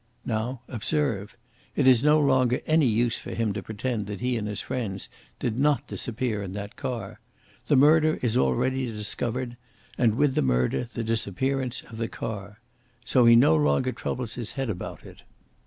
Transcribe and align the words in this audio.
Now, 0.25 0.61
observe! 0.67 1.37
It 1.75 1.85
is 1.85 2.03
no 2.03 2.19
longer 2.19 2.61
any 2.65 2.87
use 2.87 3.19
for 3.19 3.35
him 3.35 3.53
to 3.53 3.61
pretend 3.61 4.07
that 4.07 4.19
he 4.19 4.35
and 4.35 4.47
his 4.47 4.59
friends 4.59 5.09
did 5.37 5.59
not 5.59 5.85
disappear 5.85 6.41
in 6.41 6.53
that 6.53 6.75
car. 6.75 7.19
The 7.67 7.75
murder 7.75 8.17
is 8.23 8.35
already 8.35 8.87
discovered, 8.87 9.57
and 9.99 10.15
with 10.15 10.33
the 10.33 10.41
murder 10.41 10.85
the 10.91 11.03
disappearance 11.03 11.83
of 11.83 11.97
the 11.99 12.07
car. 12.07 12.59
So 13.05 13.25
he 13.25 13.35
no 13.35 13.55
longer 13.55 13.91
troubles 13.91 14.33
his 14.33 14.53
head 14.53 14.71
about 14.71 15.05
it. 15.05 15.21